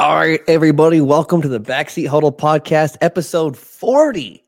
[0.00, 4.44] All right, everybody, welcome to the Backseat Huddle podcast, episode 40.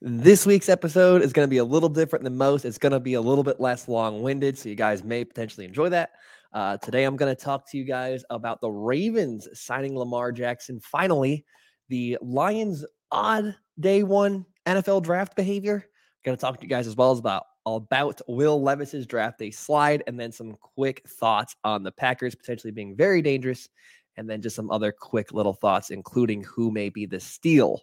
[0.00, 2.64] This week's episode is going to be a little different than most.
[2.64, 5.66] It's going to be a little bit less long winded, so you guys may potentially
[5.66, 6.10] enjoy that.
[6.52, 10.78] Uh, today, I'm going to talk to you guys about the Ravens signing Lamar Jackson.
[10.78, 11.44] Finally,
[11.88, 15.84] the Lions' odd day one NFL draft behavior.
[16.24, 19.50] Going to talk to you guys as well as about about Will Levis's draft day
[19.50, 23.68] slide, and then some quick thoughts on the Packers potentially being very dangerous
[24.16, 27.82] and then just some other quick little thoughts, including who may be the steal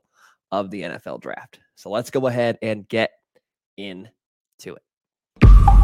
[0.51, 1.59] of the NFL draft.
[1.75, 3.11] So let's go ahead and get
[3.77, 5.78] into it.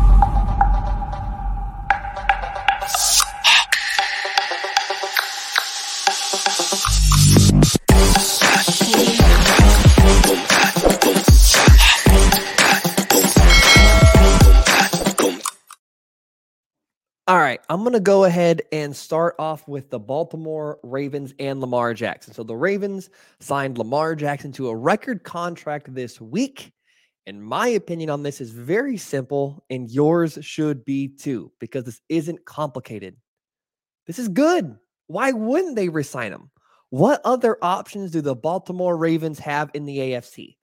[17.27, 21.59] All right, I'm going to go ahead and start off with the Baltimore Ravens and
[21.59, 22.35] Lamar Jackson.
[22.35, 23.09] So the Ravens
[23.39, 26.71] signed Lamar Jackson to a record contract this week.
[27.25, 31.99] And my opinion on this is very simple, and yours should be too, because this
[32.09, 33.15] isn't complicated.
[34.05, 34.77] This is good.
[35.07, 36.51] Why wouldn't they resign him?
[36.91, 40.57] What other options do the Baltimore Ravens have in the AFC?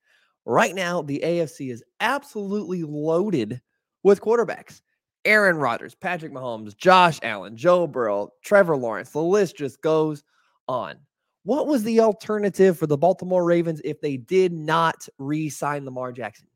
[0.45, 3.61] Right now, the AFC is absolutely loaded
[4.05, 4.81] with quarterbacks.
[5.25, 9.11] Aaron Rodgers, Patrick Mahomes, Josh Allen, Joe Burrow, Trevor Lawrence.
[9.11, 10.25] The list just goes
[10.69, 10.97] on.
[11.45, 16.13] What was the alternative for the Baltimore Ravens if they did not re sign Lamar
[16.13, 16.47] Jackson?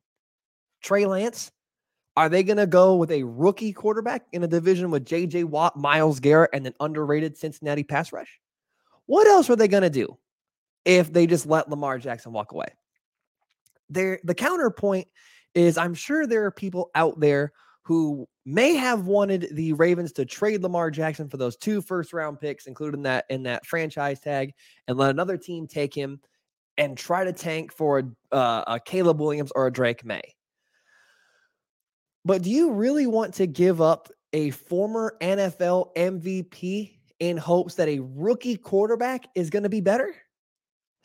[0.83, 1.51] Trey Lance?
[2.17, 5.77] Are they going to go with a rookie quarterback in a division with JJ Watt,
[5.77, 8.41] Myles Garrett, and an underrated Cincinnati pass rush?
[9.05, 10.17] What else are they going to do
[10.85, 12.69] if they just let Lamar Jackson walk away?
[13.91, 15.09] There, the counterpoint
[15.55, 17.53] is I'm sure there are people out there
[17.87, 22.41] who may have wanted the Ravens to trade Lamar Jackson for those two first round
[22.41, 24.55] picks, including that in that franchise tag,
[24.89, 26.21] and let another team take him
[26.79, 30.35] and try to tank for a, uh, a Caleb Williams or a Drake Maye.
[32.25, 37.89] But do you really want to give up a former NFL MVP in hopes that
[37.89, 40.13] a rookie quarterback is going to be better?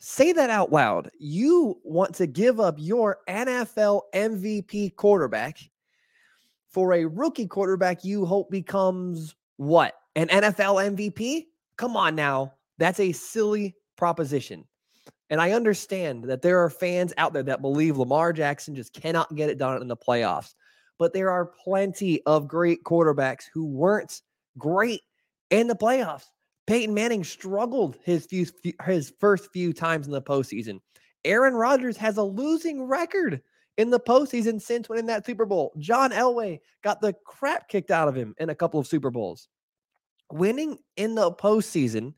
[0.00, 1.10] Say that out loud.
[1.20, 5.60] You want to give up your NFL MVP quarterback
[6.72, 9.94] for a rookie quarterback you hope becomes what?
[10.16, 11.46] An NFL MVP?
[11.76, 12.54] Come on now.
[12.78, 14.64] That's a silly proposition.
[15.30, 19.34] And I understand that there are fans out there that believe Lamar Jackson just cannot
[19.34, 20.54] get it done in the playoffs.
[20.98, 24.20] But there are plenty of great quarterbacks who weren't
[24.58, 25.00] great
[25.50, 26.26] in the playoffs.
[26.66, 28.46] Peyton Manning struggled his few,
[28.84, 30.80] his first few times in the postseason.
[31.24, 33.40] Aaron Rodgers has a losing record
[33.78, 35.72] in the postseason since winning that Super Bowl.
[35.78, 39.48] John Elway got the crap kicked out of him in a couple of Super Bowls.
[40.30, 42.14] Winning in the postseason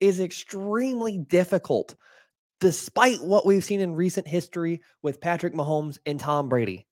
[0.00, 1.94] is extremely difficult,
[2.60, 6.86] despite what we've seen in recent history with Patrick Mahomes and Tom Brady.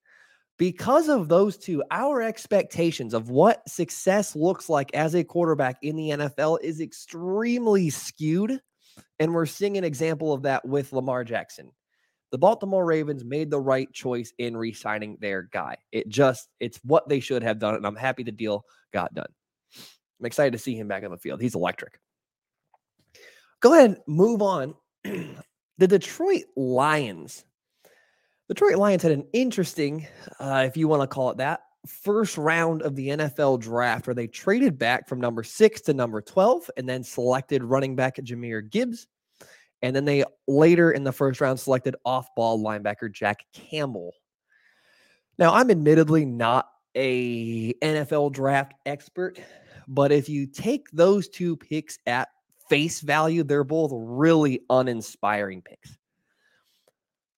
[0.59, 5.97] Because of those two, our expectations of what success looks like as a quarterback in
[5.97, 8.61] the NFL is extremely skewed.
[9.19, 11.73] And we're seeing an example of that with Lamar Jackson
[12.33, 15.77] the Baltimore Ravens made the right choice in re-signing their guy.
[15.93, 19.29] It just it's what they should have done, and I'm happy the deal got done.
[20.19, 21.41] I'm excited to see him back on the field.
[21.41, 22.01] He's electric.
[23.61, 24.75] Go ahead, move on.
[25.05, 27.45] the Detroit Lions.
[28.49, 30.07] Detroit Lions had an interesting,
[30.41, 34.15] uh, if you want to call it that, first round of the NFL draft where
[34.15, 38.69] they traded back from number six to number 12 and then selected running back Jahmyr
[38.71, 39.07] Gibbs
[39.83, 44.13] and then they later in the first round selected off ball linebacker Jack Campbell.
[45.39, 49.41] Now, I'm admittedly not a NFL draft expert,
[49.89, 52.29] but if you take those two picks at
[52.69, 55.97] face value, they're both really uninspiring picks.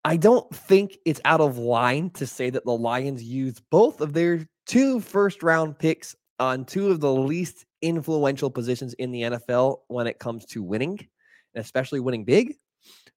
[0.05, 4.13] I don't think it's out of line to say that the Lions used both of
[4.13, 9.79] their two first round picks on two of the least influential positions in the NFL
[9.89, 11.09] when it comes to winning
[11.55, 12.57] especially winning big.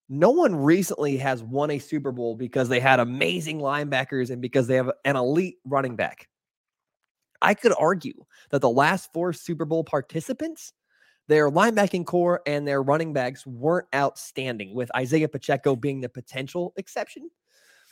[0.09, 4.67] No one recently has won a Super Bowl because they had amazing linebackers and because
[4.67, 6.29] they have an elite running back.
[7.41, 10.71] I could argue that the last four Super Bowl participants,
[11.27, 16.73] their linebacking core and their running backs weren't outstanding, with Isaiah Pacheco being the potential
[16.77, 17.29] exception.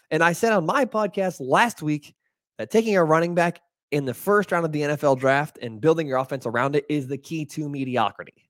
[0.09, 2.15] And I said on my podcast last week
[2.57, 3.59] that taking a running back
[3.91, 7.07] in the first round of the NFL draft and building your offense around it is
[7.07, 8.50] the key to mediocrity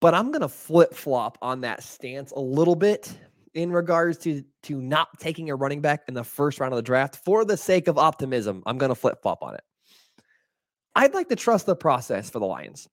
[0.00, 3.16] but I'm going to flip flop on that stance a little bit
[3.54, 6.82] in regards to to not taking a running back in the first round of the
[6.82, 8.62] draft for the sake of optimism.
[8.66, 9.62] I'm going to flip flop on it.
[10.94, 12.88] I'd like to trust the process for the Lions.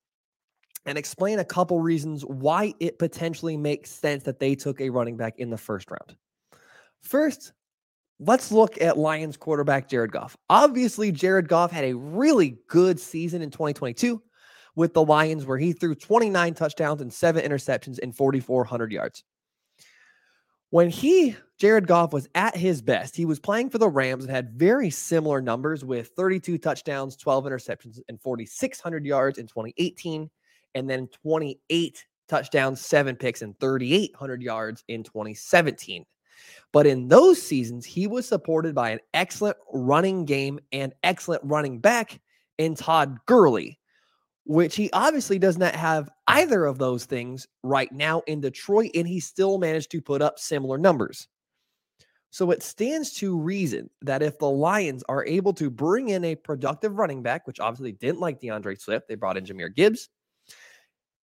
[0.86, 5.16] and explain a couple reasons why it potentially makes sense that they took a running
[5.18, 6.16] back in the first round.
[7.02, 7.54] First,
[8.20, 10.36] let's look at Lions quarterback Jared Goff.
[10.50, 14.22] Obviously, Jared Goff had a really good season in 2022
[14.76, 19.24] with the Lions, where he threw 29 touchdowns and seven interceptions in 4,400 yards.
[20.72, 24.34] When he, Jared Goff, was at his best, he was playing for the Rams and
[24.34, 30.30] had very similar numbers with 32 touchdowns, 12 interceptions, and 4,600 yards in 2018
[30.76, 36.06] and then 28 touchdowns, seven picks, and 3,800 yards in 2017.
[36.72, 41.80] But in those seasons, he was supported by an excellent running game and excellent running
[41.80, 42.20] back
[42.58, 43.80] in Todd Gurley,
[44.46, 49.08] which he obviously does not have either of those things right now in Detroit, and
[49.08, 51.28] he still managed to put up similar numbers.
[52.30, 56.36] So it stands to reason that if the Lions are able to bring in a
[56.36, 60.10] productive running back, which obviously didn't like D'Andre Swift, they brought in Jahmyr Gibbs.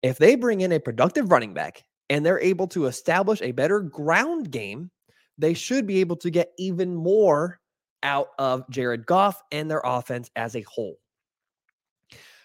[0.02, 3.81] If they bring in a productive running back and they're able to establish a better
[3.81, 4.90] ground game,
[5.37, 7.58] they should be able to get even more
[8.02, 10.94] out of Jared Goff and their offense as a whole.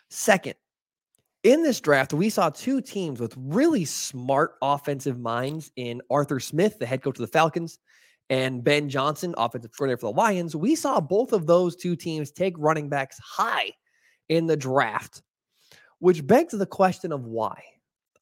[0.09, 0.55] Second,
[1.45, 6.79] in this draft, we saw two teams with really smart offensive minds in Arthur Smith,
[6.79, 7.79] the head coach of the Falcons,
[8.29, 10.55] and Ben Johnson, offensive coordinator for the Lions.
[10.55, 13.71] We saw both of those two teams take running backs high
[14.27, 15.21] in the draft
[15.99, 17.61] which begs the question of why.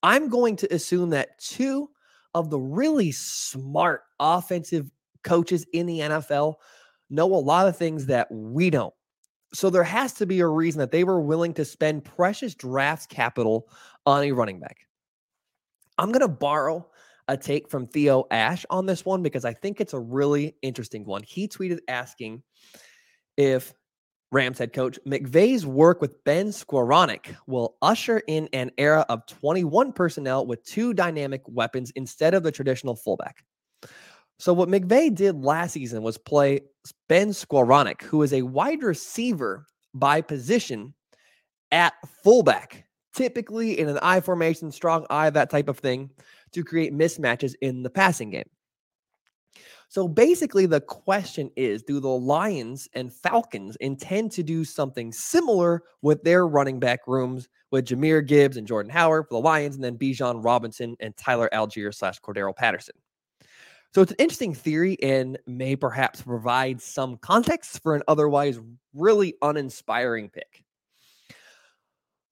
[0.02, 1.90] I'm going to assume that two
[2.34, 4.90] of the really smart offensive
[5.24, 6.56] coaches in the NFL
[7.10, 8.94] know a lot of things that we don't.
[9.54, 13.10] So there has to be a reason that they were willing to spend precious draft
[13.10, 13.70] capital
[14.06, 14.88] on a running back.
[15.98, 16.88] I'm going to borrow
[17.28, 21.06] a take from Theo Ash on this one because I think it's a really interesting
[21.06, 21.24] one.
[21.24, 22.44] He tweeted asking
[23.38, 23.74] if
[24.32, 29.94] Rams head coach McVay's work with Ben Skowronek will usher in an era of 21
[29.94, 33.46] personnel with two dynamic weapons instead of the traditional fullback.
[34.40, 36.62] So what McVay did last season was play
[37.08, 40.94] Ben Skowronek, who is a wide receiver by position
[41.72, 41.94] at
[42.24, 42.86] fullback,
[43.16, 46.10] typically in an I formation, strong I, that type of thing,
[46.52, 48.50] to create mismatches in the passing game.
[49.88, 55.84] So basically, the question is do the Lions and Falcons intend to do something similar
[56.02, 59.84] with their running back rooms with Jahmyr Gibbs and Jordan Howard for the Lions, and
[59.84, 62.96] then Bijan Robinson and Tyler Allgeier slash Cordarrelle Patterson?
[63.94, 68.60] So it's an interesting theory and may perhaps provide some context for an otherwise
[68.94, 70.64] really uninspiring pick.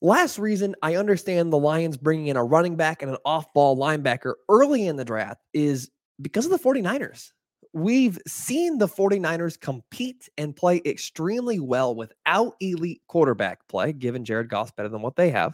[0.02, 3.78] Last reason I understand the Lions bringing in a running back and an off ball
[3.78, 7.32] linebacker early in the draft is because of the 49ers
[7.74, 14.50] we've seen the 49ers compete and play extremely well without elite quarterback play, given Jared
[14.50, 15.54] Goff better than what they have,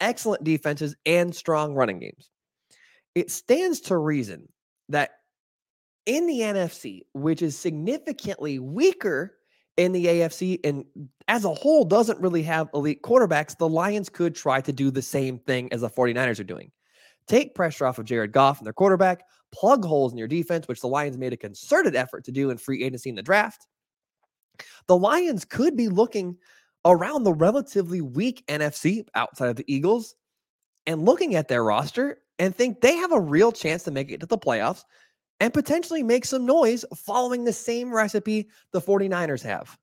[0.00, 2.30] excellent defenses, and strong running games.
[3.14, 4.48] It stands to reason
[4.88, 5.10] that
[6.06, 9.36] in the NFC, which is significantly weaker
[9.76, 10.84] in the AFC and
[11.26, 15.02] as a whole doesn't really have elite quarterbacks, the Lions could try to do the
[15.02, 16.70] same thing as the 49ers are doing.
[17.26, 20.80] Take pressure off of Jared Goff and their quarterback, plug holes in your defense, which
[20.80, 23.66] the Lions made a concerted effort to do in free agency in the draft.
[24.86, 26.36] The Lions could be looking
[26.84, 30.14] around the relatively weak NFC outside of the Eagles
[30.86, 34.20] and looking at their roster and think they have a real chance to make it
[34.20, 34.84] to the playoffs
[35.40, 39.76] and potentially make some noise following the same recipe the 49ers have.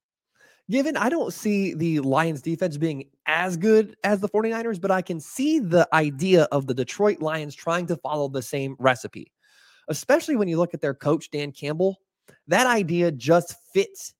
[0.70, 5.02] Given I don't see the Lions defense being as good as the 49ers, but I
[5.02, 9.32] can see the idea of the Detroit Lions trying to follow the same recipe
[9.92, 12.00] especially when you look at their coach, Dan Campbell.
[12.48, 14.14] That idea just fits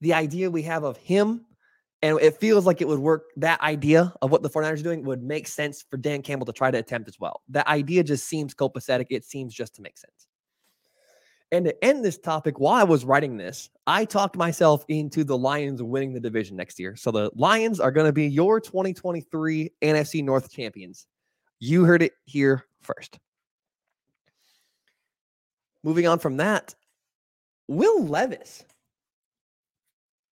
[0.00, 1.44] the idea we have of him.
[2.02, 3.24] And it feels like it would work.
[3.36, 6.52] That idea of what the 49ers are doing would make sense for Dan Campbell to
[6.52, 7.42] try to attempt as well.
[7.48, 9.06] That idea just seems copacetic.
[9.10, 10.26] It seems just to make sense.
[11.52, 15.38] And to end this topic, while I was writing this, I talked myself into the
[15.38, 16.96] Lions winning the division next year.
[16.96, 21.06] So the Lions are going to be your 2023 NFC North champions.
[21.60, 23.18] You heard it here first.
[25.84, 26.74] Moving on from that,
[27.68, 28.64] Will Levis,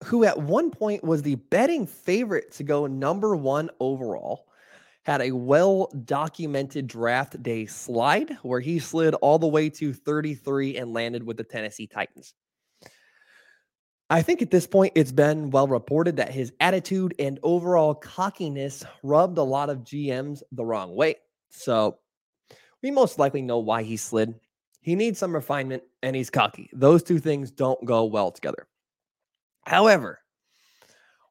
[0.04, 4.46] who at one point was the betting favorite to go number one overall,
[5.04, 10.76] had a well documented draft day slide where he slid all the way to 33
[10.76, 12.34] and landed with the Tennessee Titans.
[14.08, 18.84] I think at this point, it's been well reported that his attitude and overall cockiness
[19.02, 21.16] rubbed a lot of GMs the wrong way.
[21.50, 21.98] So
[22.82, 24.34] we most likely know why he slid.
[24.82, 26.68] He needs some refinement and he's cocky.
[26.72, 28.66] Those two things don't go well together.
[29.64, 30.21] However,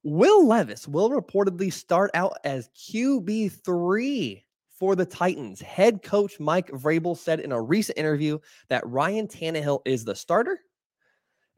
[0.03, 4.43] Will Levis will reportedly start out as QB3
[4.79, 5.61] for the Titans.
[5.61, 8.39] Head coach Mike Vrabel said in a recent interview
[8.69, 10.59] that Ryan Tannehill is the starter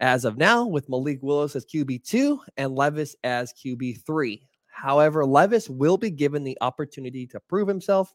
[0.01, 4.41] as of now, with Malik Willis as QB2 and Levis as QB3.
[4.67, 8.13] However, Levis will be given the opportunity to prove himself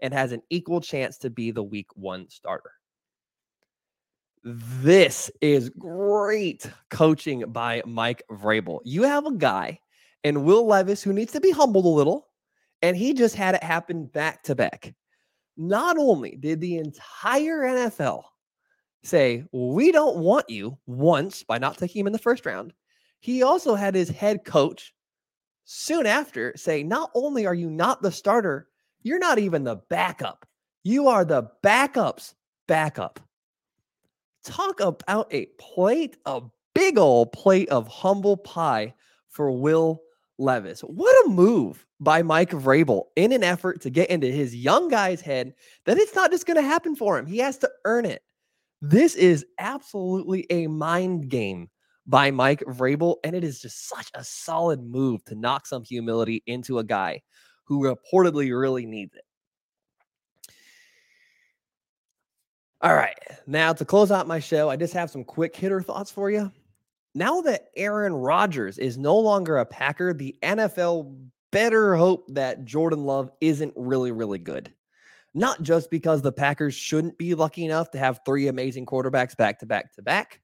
[0.00, 2.72] and has an equal chance to be the week one starter.
[4.48, 8.78] This is great coaching by Mike Vrabel.
[8.84, 9.80] You have a guy
[10.22, 12.28] and Will Levis who needs to be humbled a little,
[12.80, 14.94] and he just had it happen back to back.
[15.56, 18.22] Not only did the entire NFL
[19.02, 22.72] say, We don't want you once by not taking him in the first round,
[23.18, 24.94] he also had his head coach
[25.64, 28.68] soon after say, Not only are you not the starter,
[29.02, 30.46] you're not even the backup.
[30.84, 32.36] You are the backup's
[32.68, 33.25] backup.
[34.46, 36.40] Talk about a plate, a
[36.72, 38.94] big old plate of humble pie
[39.28, 40.00] for Will
[40.38, 40.82] Levis.
[40.82, 45.20] What a move by Mike Vrabel in an effort to get into his young guy's
[45.20, 45.52] head
[45.84, 47.26] that it's not just going to happen for him.
[47.26, 48.22] He has to earn it.
[48.80, 51.68] This is absolutely a mind game
[52.06, 56.42] by Mike Vrabel, and it is just such a solid move to knock some humility
[56.46, 57.20] into a guy
[57.64, 59.24] who reportedly really needs it.
[62.80, 63.15] All right.
[63.46, 66.50] Now, to close out my show, I just have some quick hitter thoughts for you.
[67.14, 71.16] Now that Aaron Rodgers is no longer a Packer, the NFL
[71.52, 74.72] better hope that Jordan Love isn't really, really good.
[75.32, 79.60] Not just because the Packers shouldn't be lucky enough to have three amazing quarterbacks back
[79.60, 80.40] to back to back,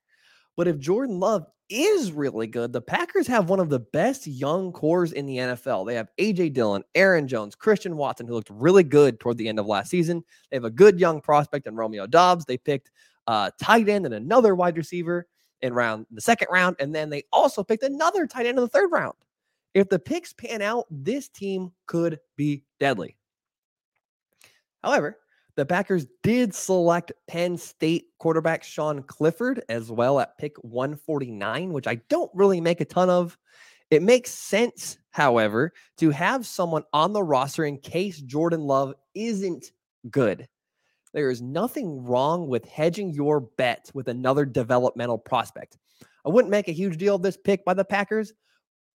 [0.57, 4.73] but if Jordan Love is really good, the Packers have one of the best young
[4.73, 5.87] cores in the NFL.
[5.87, 9.59] They have AJ Dillon, Aaron Jones, Christian Watson, who looked really good toward the end
[9.59, 10.23] of last season.
[10.51, 12.45] They have a good young prospect in Romeo Doubs.
[12.45, 12.91] They picked
[13.27, 15.27] uh, tight end and another wide receiver
[15.63, 18.69] in round the second round, and then they also picked another tight end in the
[18.69, 19.15] third round.
[19.75, 23.17] If the picks pan out, this team could be deadly.
[24.83, 25.19] However,
[25.57, 31.87] the Packers did select Penn State quarterback Sean Clifford as well at pick 149, which
[31.87, 33.37] I don't really make a ton of.
[33.91, 39.73] It makes sense, however, to have someone on the roster in case Jordan Love isn't
[40.11, 40.49] good.
[41.13, 45.77] There is nothing wrong with hedging your bet with another developmental prospect.
[46.25, 48.33] I wouldn't make a huge deal of this pick by the Packers,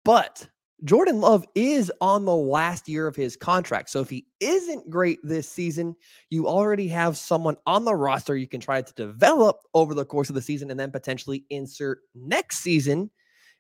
[0.04, 0.48] but
[0.84, 3.90] Jordan Love is on the last year of his contract.
[3.90, 5.96] So if he isn't great this season,
[6.30, 10.30] you already have someone on the roster you can try to develop over the course
[10.30, 13.10] of the season and then potentially insert next season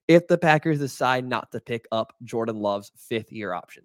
[0.07, 3.83] if the Packers decide not to pick up Jordan Love's fifth year option.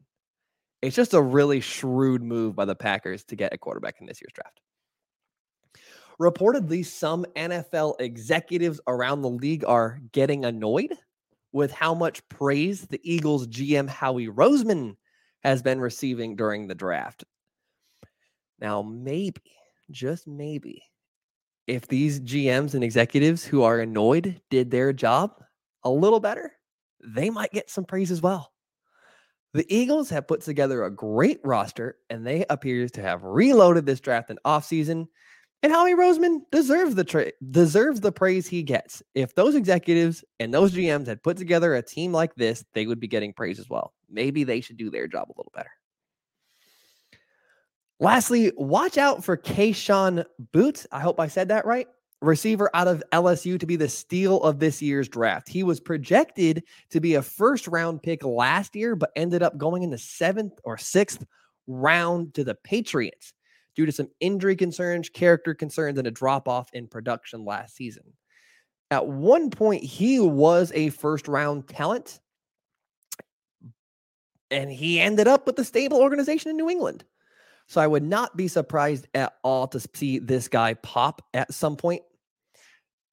[0.82, 4.20] It's just a really shrewd move by the Packers to get a quarterback in this
[4.20, 4.60] year's draft.
[6.20, 10.92] Reportedly, some NFL executives around the league are getting annoyed
[11.52, 14.96] with how much praise the Eagles GM Howie Roseman
[15.42, 17.24] has been receiving during the draft.
[18.58, 19.42] Now, maybe,
[19.90, 20.82] just maybe,
[21.66, 25.32] if these GMs and executives who are annoyed did their job
[25.84, 26.52] a little better,
[27.04, 28.52] they might get some praise as well.
[29.54, 34.00] The Eagles have put together a great roster and they appear to have reloaded this
[34.00, 35.08] draft and offseason
[35.62, 39.02] and Howie Roseman deserves the tra- deserves the praise he gets.
[39.14, 42.98] If those executives and those GMs had put together a team like this, they would
[42.98, 43.92] be getting praise as well.
[44.10, 45.70] Maybe they should do their job a little better.
[48.00, 50.88] Lastly, watch out for Kayshon Boots.
[50.90, 51.86] I hope I said that right.
[52.20, 55.48] Receiver out of LSU to be the steal of this year's draft.
[55.48, 59.84] He was projected to be a first round pick last year, but ended up going
[59.84, 61.24] in the seventh or sixth
[61.68, 63.32] round to the Patriots
[63.74, 68.04] due to some injury concerns, character concerns, and a drop off in production last season.
[68.90, 72.20] At one point, he was a first round talent,
[74.50, 77.04] and he ended up with a stable organization in New England.
[77.68, 81.76] So I would not be surprised at all to see this guy pop at some
[81.76, 82.02] point.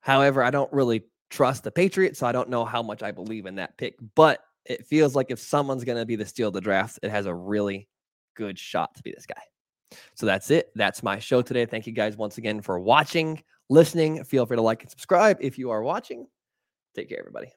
[0.01, 3.45] However, I don't really trust the Patriots, so I don't know how much I believe
[3.45, 3.95] in that pick.
[4.15, 7.09] But it feels like if someone's going to be the steal of the draft, it
[7.09, 7.87] has a really
[8.35, 9.41] good shot to be this guy.
[10.15, 10.71] So that's it.
[10.75, 11.65] That's my show today.
[11.65, 14.23] Thank you guys once again for watching, listening.
[14.23, 16.27] Feel free to like and subscribe if you are watching.
[16.95, 17.51] Take care, everybody.